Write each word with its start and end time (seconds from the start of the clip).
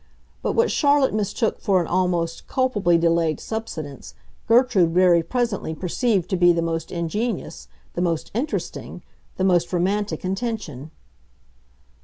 But 0.41 0.53
what 0.53 0.71
Charlotte 0.71 1.13
mistook 1.13 1.59
for 1.61 1.79
an 1.79 1.85
almost 1.85 2.47
culpably 2.47 2.97
delayed 2.97 3.39
subsidence 3.39 4.15
Gertrude 4.47 4.95
very 4.95 5.21
presently 5.21 5.75
perceived 5.75 6.27
to 6.31 6.37
be 6.37 6.51
the 6.51 6.63
most 6.63 6.91
ingenious, 6.91 7.67
the 7.93 8.01
most 8.01 8.31
interesting, 8.33 9.03
the 9.37 9.43
most 9.43 9.71
romantic 9.71 10.25
intention. 10.25 10.89